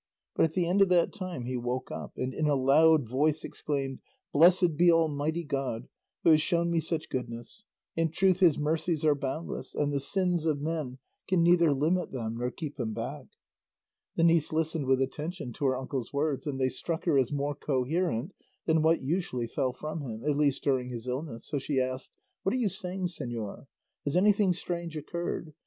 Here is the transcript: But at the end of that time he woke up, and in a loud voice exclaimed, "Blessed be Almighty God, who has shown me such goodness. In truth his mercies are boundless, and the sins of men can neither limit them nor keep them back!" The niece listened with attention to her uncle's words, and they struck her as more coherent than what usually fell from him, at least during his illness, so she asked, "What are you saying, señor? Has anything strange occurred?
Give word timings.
But 0.35 0.45
at 0.45 0.53
the 0.53 0.65
end 0.67 0.81
of 0.81 0.89
that 0.89 1.13
time 1.13 1.45
he 1.45 1.55
woke 1.55 1.91
up, 1.91 2.17
and 2.17 2.33
in 2.33 2.47
a 2.47 2.55
loud 2.55 3.07
voice 3.07 3.43
exclaimed, 3.43 4.01
"Blessed 4.33 4.75
be 4.75 4.91
Almighty 4.91 5.43
God, 5.43 5.89
who 6.23 6.31
has 6.31 6.41
shown 6.41 6.71
me 6.71 6.79
such 6.79 7.07
goodness. 7.07 7.65
In 7.95 8.09
truth 8.09 8.39
his 8.39 8.57
mercies 8.57 9.05
are 9.05 9.13
boundless, 9.13 9.75
and 9.75 9.93
the 9.93 9.99
sins 9.99 10.47
of 10.47 10.59
men 10.59 10.97
can 11.27 11.43
neither 11.43 11.71
limit 11.71 12.11
them 12.11 12.37
nor 12.37 12.49
keep 12.49 12.77
them 12.77 12.93
back!" 12.93 13.27
The 14.15 14.23
niece 14.23 14.51
listened 14.51 14.87
with 14.87 15.03
attention 15.03 15.53
to 15.53 15.65
her 15.65 15.77
uncle's 15.77 16.11
words, 16.11 16.47
and 16.47 16.59
they 16.59 16.69
struck 16.69 17.05
her 17.05 17.19
as 17.19 17.31
more 17.31 17.53
coherent 17.53 18.33
than 18.65 18.81
what 18.81 19.03
usually 19.03 19.45
fell 19.45 19.71
from 19.71 20.01
him, 20.01 20.23
at 20.25 20.35
least 20.35 20.63
during 20.63 20.89
his 20.89 21.05
illness, 21.05 21.45
so 21.45 21.59
she 21.59 21.79
asked, 21.79 22.09
"What 22.41 22.53
are 22.53 22.57
you 22.57 22.69
saying, 22.69 23.05
señor? 23.05 23.67
Has 24.05 24.17
anything 24.17 24.51
strange 24.53 24.97
occurred? 24.97 25.53